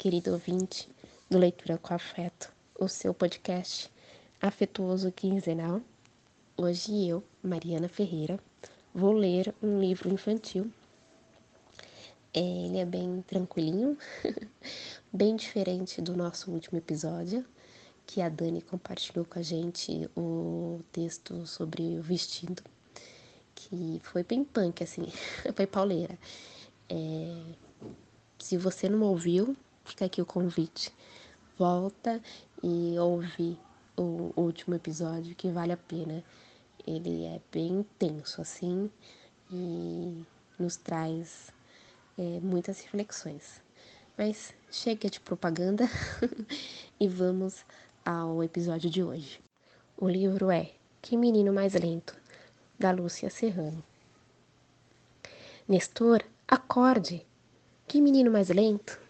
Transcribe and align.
Querido 0.00 0.32
ouvinte 0.32 0.88
do 1.28 1.36
Leitura 1.36 1.76
com 1.76 1.92
Afeto, 1.92 2.50
o 2.78 2.88
seu 2.88 3.12
podcast 3.12 3.92
afetuoso 4.40 5.12
quinzenal. 5.12 5.82
Hoje 6.56 7.06
eu, 7.06 7.22
Mariana 7.42 7.86
Ferreira, 7.86 8.40
vou 8.94 9.12
ler 9.12 9.54
um 9.62 9.78
livro 9.78 10.08
infantil. 10.08 10.72
É, 12.32 12.40
ele 12.40 12.78
é 12.78 12.86
bem 12.86 13.22
tranquilinho, 13.28 13.98
bem 15.12 15.36
diferente 15.36 16.00
do 16.00 16.16
nosso 16.16 16.50
último 16.50 16.78
episódio, 16.78 17.44
que 18.06 18.22
a 18.22 18.30
Dani 18.30 18.62
compartilhou 18.62 19.26
com 19.26 19.38
a 19.38 19.42
gente 19.42 20.08
o 20.16 20.80
texto 20.90 21.46
sobre 21.46 21.98
o 21.98 22.02
vestido, 22.02 22.62
que 23.54 24.00
foi 24.02 24.24
bem 24.24 24.44
punk, 24.44 24.82
assim, 24.82 25.12
foi 25.54 25.66
pauleira. 25.66 26.18
É, 26.88 27.36
se 28.38 28.56
você 28.56 28.88
não 28.88 29.02
ouviu, 29.02 29.54
fica 29.90 30.04
aqui 30.04 30.22
o 30.22 30.26
convite. 30.26 30.94
Volta 31.58 32.22
e 32.62 32.96
ouve 32.98 33.58
o 33.96 34.32
último 34.36 34.74
episódio 34.74 35.34
que 35.34 35.50
vale 35.50 35.72
a 35.72 35.76
pena. 35.76 36.24
Ele 36.86 37.24
é 37.24 37.40
bem 37.52 37.80
intenso 37.80 38.40
assim 38.40 38.90
e 39.50 40.24
nos 40.58 40.76
traz 40.76 41.50
é, 42.16 42.40
muitas 42.40 42.80
reflexões. 42.80 43.60
Mas 44.16 44.54
chega 44.70 45.10
de 45.10 45.20
propaganda 45.20 45.84
e 46.98 47.08
vamos 47.08 47.64
ao 48.04 48.42
episódio 48.42 48.88
de 48.88 49.02
hoje. 49.02 49.40
O 49.96 50.08
livro 50.08 50.50
é 50.50 50.72
Que 51.02 51.16
Menino 51.16 51.52
Mais 51.52 51.74
Lento, 51.74 52.16
da 52.78 52.90
Lúcia 52.92 53.28
Serrano. 53.28 53.82
Nestor, 55.68 56.24
acorde! 56.48 57.26
Que 57.86 58.00
menino 58.00 58.30
mais 58.30 58.48
lento? 58.50 59.09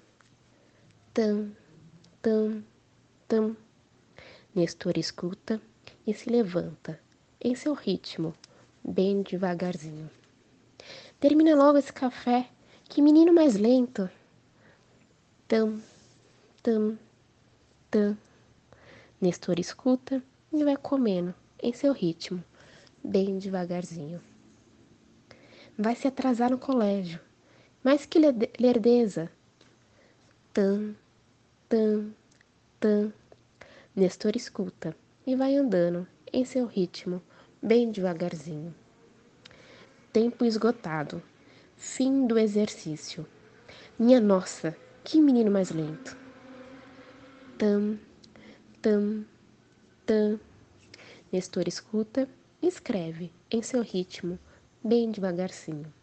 Tam, 1.13 1.57
tam, 2.23 2.65
tam. 3.27 3.57
Nestor 4.55 4.97
escuta 4.99 5.61
e 6.07 6.15
se 6.15 6.31
levanta, 6.31 7.01
em 7.41 7.55
seu 7.55 7.75
ritmo, 7.75 8.35
bem 8.83 9.23
devagarzinho. 9.23 10.11
Termina 11.19 11.55
logo 11.55 11.79
esse 11.79 11.93
café, 11.93 12.49
que 12.85 13.03
menino 13.03 13.33
mais 13.33 13.57
lento. 13.57 14.11
Tam, 15.47 15.81
tam, 16.63 16.99
tam. 17.91 18.17
Nestor 19.21 19.59
escuta 19.59 20.23
e 20.53 20.65
vai 20.65 20.77
comendo, 20.77 21.35
em 21.63 21.73
seu 21.73 21.93
ritmo, 21.93 22.43
bem 23.03 23.39
devagarzinho. 23.39 24.21
Vai 25.79 25.95
se 25.97 26.07
atrasar 26.09 26.51
no 26.51 26.59
colégio 26.59 27.21
mas 27.83 28.05
que 28.05 28.19
lerdeza! 28.59 29.31
Tan, 30.53 30.97
tan, 31.69 32.13
tan. 32.81 33.13
Nestor 33.95 34.35
escuta 34.35 34.97
e 35.25 35.37
vai 35.37 35.55
andando 35.55 36.09
em 36.33 36.45
seu 36.45 36.67
ritmo, 36.67 37.23
bem 37.63 37.93
devagarzinho. 37.93 38.75
Tempo 40.13 40.45
esgotado. 40.45 41.23
Fim 41.77 42.27
do 42.27 42.37
exercício. 42.37 43.25
Minha 43.97 44.21
nossa, 44.21 44.77
que 45.05 45.21
menino 45.21 45.53
mais 45.53 45.71
lento. 45.71 46.17
Tam, 47.57 47.97
tam, 48.83 49.25
tam. 50.05 50.41
Nestor 51.33 51.69
escuta 51.69 52.29
e 52.61 52.67
escreve 52.67 53.31
em 53.53 53.63
seu 53.63 53.83
ritmo, 53.83 54.37
bem 54.83 55.13
devagarzinho. 55.13 55.95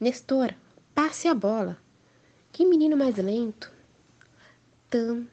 Nestor, 0.00 0.54
passe 0.94 1.28
a 1.28 1.34
bola. 1.34 1.84
Que 2.56 2.64
menino 2.64 2.96
mais 2.96 3.14
lento. 3.16 3.70
Tam, 4.88 5.28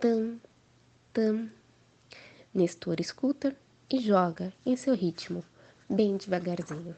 tam, 0.00 0.40
tam. 1.12 1.50
Nestor 2.54 2.98
escuta 2.98 3.54
e 3.90 4.00
joga 4.00 4.50
em 4.64 4.74
seu 4.74 4.94
ritmo, 4.94 5.44
bem 5.86 6.16
devagarzinho. 6.16 6.96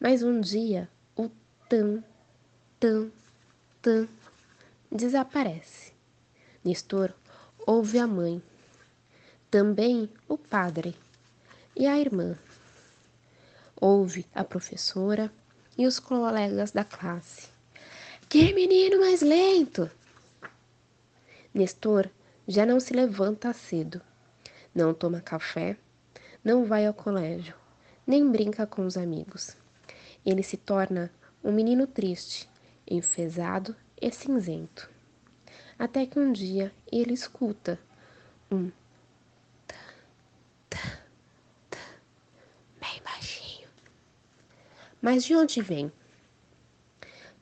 Mas 0.00 0.22
um 0.22 0.40
dia 0.40 0.88
o 1.14 1.28
tam, 1.68 2.02
tam, 2.80 3.12
tam 3.82 4.08
desaparece. 4.90 5.92
Nestor 6.64 7.12
ouve 7.66 7.98
a 7.98 8.06
mãe, 8.06 8.42
também 9.50 10.08
o 10.26 10.38
padre 10.38 10.96
e 11.76 11.86
a 11.86 11.98
irmã. 11.98 12.38
Ouve 13.78 14.24
a 14.34 14.42
professora 14.42 15.30
e 15.76 15.86
os 15.86 16.00
colegas 16.00 16.70
da 16.70 16.82
classe. 16.82 17.51
Que 18.32 18.54
menino 18.54 18.98
mais 18.98 19.20
lento! 19.20 19.90
Nestor 21.52 22.08
já 22.48 22.64
não 22.64 22.80
se 22.80 22.94
levanta 22.94 23.52
cedo, 23.52 24.00
não 24.74 24.94
toma 24.94 25.20
café, 25.20 25.76
não 26.42 26.64
vai 26.64 26.86
ao 26.86 26.94
colégio, 26.94 27.54
nem 28.06 28.26
brinca 28.32 28.66
com 28.66 28.86
os 28.86 28.96
amigos. 28.96 29.54
Ele 30.24 30.42
se 30.42 30.56
torna 30.56 31.12
um 31.44 31.52
menino 31.52 31.86
triste, 31.86 32.48
enfesado 32.90 33.76
e 34.00 34.10
cinzento. 34.10 34.88
Até 35.78 36.06
que 36.06 36.18
um 36.18 36.32
dia 36.32 36.72
ele 36.90 37.12
escuta 37.12 37.78
um 38.50 38.72
Mas 45.02 45.24
de 45.24 45.34
onde 45.34 45.60
vem? 45.60 45.92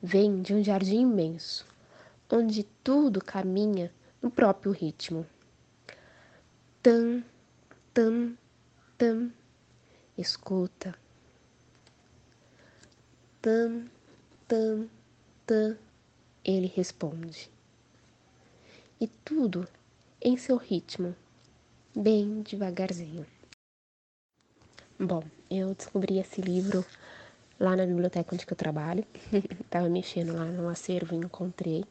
Vem 0.03 0.41
de 0.41 0.53
um 0.55 0.63
jardim 0.63 1.01
imenso, 1.01 1.63
onde 2.27 2.63
tudo 2.83 3.23
caminha 3.23 3.93
no 4.19 4.31
próprio 4.31 4.71
ritmo. 4.71 5.27
Tam, 6.81 7.23
tam, 7.93 8.35
tam, 8.97 9.31
escuta. 10.17 10.95
Tam, 13.43 13.87
tam, 14.47 14.89
tam, 15.45 15.77
ele 16.43 16.65
responde. 16.65 17.51
E 18.99 19.07
tudo 19.07 19.67
em 20.19 20.35
seu 20.35 20.57
ritmo, 20.57 21.15
bem 21.95 22.41
devagarzinho. 22.41 23.25
Bom, 24.99 25.23
eu 25.49 25.75
descobri 25.75 26.17
esse 26.17 26.41
livro 26.41 26.85
lá 27.61 27.75
na 27.75 27.85
biblioteca 27.85 28.33
onde 28.33 28.45
eu 28.49 28.57
trabalho. 28.57 29.05
Tava 29.69 29.87
mexendo 29.87 30.33
lá 30.33 30.45
no 30.45 30.67
acervo 30.67 31.13
e 31.13 31.17
encontrei. 31.17 31.85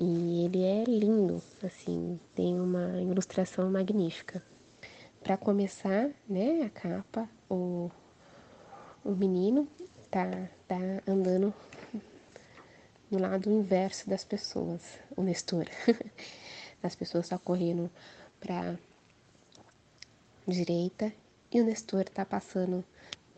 E 0.00 0.44
ele 0.44 0.62
é 0.62 0.84
lindo, 0.84 1.42
assim, 1.62 2.18
tem 2.34 2.58
uma 2.58 3.00
ilustração 3.00 3.70
magnífica. 3.70 4.42
Para 5.22 5.36
começar, 5.36 6.10
né, 6.28 6.62
a 6.62 6.70
capa, 6.70 7.28
o, 7.50 7.90
o 9.04 9.10
menino 9.12 9.68
tá, 10.10 10.48
tá 10.66 10.78
andando 11.06 11.52
no 13.10 13.18
lado 13.18 13.50
inverso 13.50 14.08
das 14.08 14.24
pessoas, 14.24 14.98
o 15.16 15.22
Nestor. 15.22 15.66
As 16.82 16.96
pessoas 16.96 17.26
estão 17.26 17.38
correndo 17.38 17.90
para 18.40 18.76
direita 20.48 21.12
e 21.52 21.60
o 21.60 21.64
Nestor 21.64 22.04
tá 22.08 22.24
passando 22.24 22.84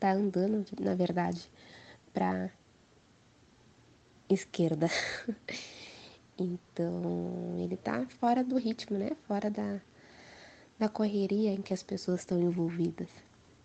tá 0.04 0.12
andando, 0.12 0.66
na 0.80 0.94
verdade, 0.94 1.50
para 2.12 2.50
esquerda. 4.28 4.86
então, 6.38 7.56
ele 7.58 7.74
tá 7.78 8.04
fora 8.20 8.44
do 8.44 8.58
ritmo, 8.58 8.98
né? 8.98 9.12
Fora 9.26 9.50
da, 9.50 9.80
da 10.78 10.90
correria 10.90 11.52
em 11.54 11.62
que 11.62 11.72
as 11.72 11.82
pessoas 11.82 12.20
estão 12.20 12.38
envolvidas. 12.38 13.08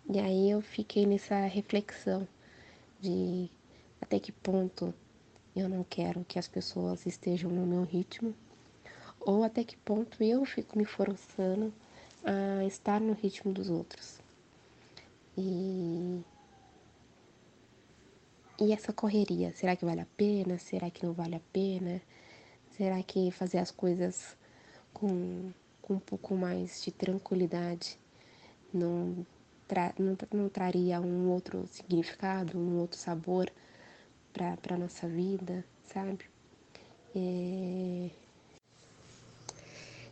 E 0.08 0.18
aí 0.18 0.50
eu 0.50 0.62
fiquei 0.62 1.04
nessa 1.04 1.44
reflexão 1.44 2.26
de 2.98 3.50
até 4.00 4.18
que 4.18 4.32
ponto 4.32 4.94
eu 5.54 5.68
não 5.68 5.84
quero 5.84 6.24
que 6.24 6.38
as 6.38 6.48
pessoas 6.48 7.04
estejam 7.04 7.50
no 7.50 7.66
meu 7.66 7.84
ritmo, 7.84 8.34
ou 9.20 9.44
até 9.44 9.62
que 9.62 9.76
ponto 9.76 10.24
eu 10.24 10.42
fico 10.46 10.78
me 10.78 10.86
forçando 10.86 11.70
a 12.24 12.64
estar 12.64 12.98
no 12.98 13.12
ritmo 13.12 13.52
dos 13.52 13.68
outros. 13.68 14.29
E, 15.36 16.22
e 18.60 18.72
essa 18.72 18.92
correria, 18.92 19.52
será 19.52 19.76
que 19.76 19.84
vale 19.84 20.00
a 20.00 20.06
pena? 20.16 20.58
Será 20.58 20.90
que 20.90 21.04
não 21.04 21.12
vale 21.12 21.36
a 21.36 21.40
pena? 21.52 22.00
Será 22.76 23.02
que 23.02 23.30
fazer 23.30 23.58
as 23.58 23.70
coisas 23.70 24.36
com, 24.92 25.50
com 25.80 25.94
um 25.94 25.98
pouco 26.00 26.34
mais 26.34 26.82
de 26.82 26.90
tranquilidade 26.90 27.98
não, 28.72 29.26
tra, 29.66 29.94
não, 29.98 30.16
não 30.32 30.48
traria 30.48 31.00
um 31.00 31.28
outro 31.30 31.66
significado, 31.66 32.58
um 32.58 32.78
outro 32.78 32.98
sabor 32.98 33.50
para 34.32 34.74
a 34.74 34.78
nossa 34.78 35.08
vida, 35.08 35.64
sabe? 35.84 36.24
É... 37.14 38.10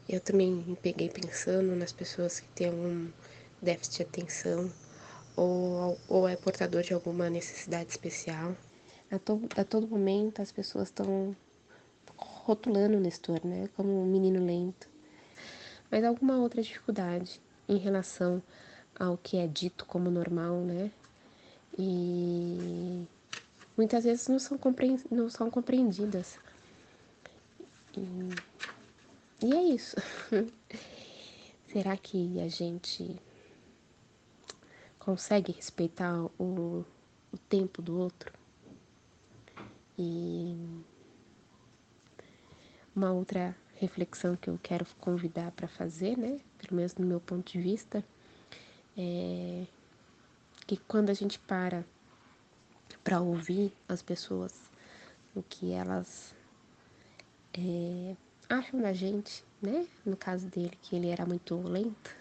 Eu 0.08 0.20
também 0.20 0.52
me 0.52 0.76
peguei 0.76 1.10
pensando 1.10 1.76
nas 1.76 1.92
pessoas 1.92 2.40
que 2.40 2.48
têm 2.48 2.68
algum 2.68 3.10
déficit 3.60 3.96
de 3.96 4.02
atenção 4.04 4.72
ou, 5.38 5.98
ou 6.08 6.28
é 6.28 6.34
portador 6.34 6.82
de 6.82 6.92
alguma 6.92 7.30
necessidade 7.30 7.90
especial. 7.90 8.56
a, 9.10 9.18
to, 9.18 9.40
a 9.56 9.64
todo 9.64 9.86
momento 9.86 10.42
as 10.42 10.50
pessoas 10.50 10.88
estão 10.88 11.34
rotulando 12.16 12.96
o 12.96 13.00
Nestor, 13.00 13.40
né, 13.46 13.68
como 13.76 14.02
um 14.02 14.06
menino 14.06 14.44
lento. 14.44 14.88
Mas 15.90 16.02
alguma 16.04 16.38
outra 16.38 16.60
dificuldade 16.60 17.40
em 17.68 17.76
relação 17.76 18.42
ao 18.98 19.16
que 19.16 19.36
é 19.36 19.46
dito 19.46 19.86
como 19.86 20.10
normal, 20.10 20.56
né? 20.56 20.90
E 21.78 23.06
muitas 23.76 24.04
vezes 24.04 24.26
não 24.26 24.40
são, 24.40 24.58
compre... 24.58 24.98
não 25.10 25.30
são 25.30 25.48
compreendidas. 25.50 26.36
E, 27.96 29.46
e 29.46 29.54
é 29.54 29.62
isso. 29.62 29.96
Será 31.72 31.96
que 31.96 32.40
a 32.40 32.48
gente 32.48 33.16
consegue 35.08 35.52
respeitar 35.52 36.22
o, 36.38 36.84
o 37.32 37.38
tempo 37.48 37.80
do 37.80 37.98
outro? 37.98 38.30
E 39.98 40.54
uma 42.94 43.10
outra 43.10 43.56
reflexão 43.76 44.36
que 44.36 44.50
eu 44.50 44.60
quero 44.62 44.84
convidar 45.00 45.50
para 45.52 45.66
fazer, 45.66 46.18
né, 46.18 46.38
pelo 46.58 46.76
menos 46.76 46.94
no 46.96 47.06
meu 47.06 47.20
ponto 47.20 47.50
de 47.50 47.58
vista, 47.58 48.04
é 48.98 49.66
que 50.66 50.76
quando 50.76 51.08
a 51.08 51.14
gente 51.14 51.38
para 51.38 51.86
para 53.02 53.18
ouvir 53.18 53.72
as 53.88 54.02
pessoas, 54.02 54.70
o 55.34 55.42
que 55.42 55.72
elas 55.72 56.34
é, 57.54 58.14
acham 58.46 58.78
da 58.78 58.92
gente, 58.92 59.42
né? 59.62 59.86
No 60.04 60.18
caso 60.18 60.46
dele, 60.48 60.76
que 60.82 60.94
ele 60.96 61.08
era 61.08 61.24
muito 61.24 61.56
lento, 61.66 62.14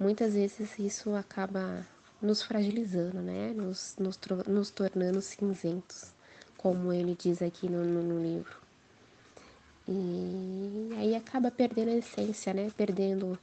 muitas 0.00 0.32
vezes 0.32 0.78
isso 0.78 1.14
acaba 1.14 1.86
nos 2.22 2.42
fragilizando, 2.42 3.20
né? 3.20 3.52
Nos, 3.52 3.96
nos, 3.98 4.18
nos 4.48 4.70
tornando 4.70 5.20
cinzentos, 5.20 6.12
como 6.56 6.90
ele 6.90 7.14
diz 7.14 7.42
aqui 7.42 7.68
no, 7.68 7.84
no, 7.84 8.02
no 8.02 8.22
livro. 8.22 8.58
E 9.86 10.90
aí 10.96 11.14
acaba 11.14 11.50
perdendo 11.50 11.90
a 11.90 11.96
essência, 11.96 12.54
né? 12.54 12.70
Perdendo 12.76 13.38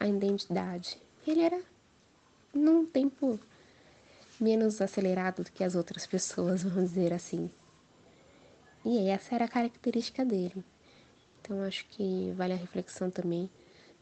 a 0.00 0.08
identidade. 0.08 0.98
Ele 1.26 1.42
era 1.42 1.60
num 2.54 2.86
tempo 2.86 3.38
menos 4.40 4.80
acelerado 4.80 5.44
do 5.44 5.52
que 5.52 5.62
as 5.62 5.74
outras 5.74 6.06
pessoas, 6.06 6.62
vamos 6.64 6.90
dizer 6.90 7.12
assim. 7.12 7.50
E 8.84 9.08
essa 9.08 9.34
era 9.34 9.44
a 9.44 9.48
característica 9.48 10.24
dele. 10.24 10.64
Então 11.40 11.62
acho 11.64 11.84
que 11.90 12.32
vale 12.36 12.54
a 12.54 12.56
reflexão 12.56 13.10
também 13.10 13.50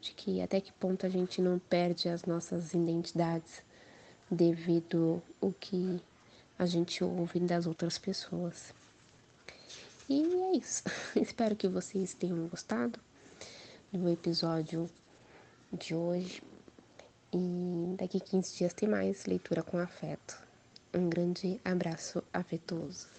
de 0.07 0.13
que 0.13 0.41
até 0.41 0.61
que 0.61 0.73
ponto 0.73 1.05
a 1.05 1.09
gente 1.09 1.43
não 1.43 1.59
perde 1.59 2.09
as 2.09 2.25
nossas 2.25 2.73
identidades 2.75 3.63
devido 4.31 5.23
ao 5.41 5.53
que 5.53 6.01
a 6.59 6.65
gente 6.65 7.03
ouve 7.03 7.41
das 7.41 7.67
outras 7.67 7.99
pessoas. 7.99 8.73
E 10.09 10.23
é 10.23 10.57
isso. 10.57 10.85
Espero 11.17 11.57
que 11.57 11.67
vocês 11.69 12.15
tenham 12.15 12.47
gostado 12.47 12.99
do 13.93 14.09
episódio 14.09 14.89
de 15.73 15.95
hoje. 15.95 16.43
E 17.33 17.97
daqui 17.99 18.21
15 18.21 18.57
dias 18.57 18.73
tem 18.73 18.89
mais 18.89 19.27
leitura 19.27 19.63
com 19.63 19.79
afeto. 19.79 20.41
Um 20.95 21.09
grande 21.09 21.61
abraço 21.65 22.23
afetuoso. 22.33 23.09